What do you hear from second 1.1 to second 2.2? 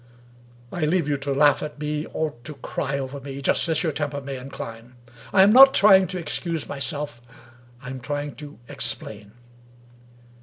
to laugh at me,